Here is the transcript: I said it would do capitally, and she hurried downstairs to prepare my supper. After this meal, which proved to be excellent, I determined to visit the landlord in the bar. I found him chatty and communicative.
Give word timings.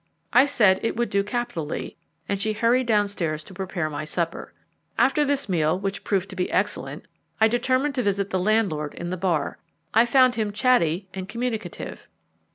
I 0.33 0.47
said 0.47 0.79
it 0.81 0.95
would 0.97 1.11
do 1.11 1.23
capitally, 1.23 1.95
and 2.27 2.41
she 2.41 2.53
hurried 2.53 2.87
downstairs 2.87 3.43
to 3.43 3.53
prepare 3.53 3.87
my 3.87 4.03
supper. 4.03 4.51
After 4.97 5.23
this 5.23 5.47
meal, 5.47 5.77
which 5.79 6.03
proved 6.03 6.27
to 6.31 6.35
be 6.35 6.49
excellent, 6.49 7.05
I 7.39 7.47
determined 7.47 7.93
to 7.93 8.01
visit 8.01 8.31
the 8.31 8.39
landlord 8.39 8.95
in 8.95 9.11
the 9.11 9.15
bar. 9.15 9.59
I 9.93 10.07
found 10.07 10.33
him 10.33 10.53
chatty 10.53 11.07
and 11.13 11.29
communicative. 11.29 12.07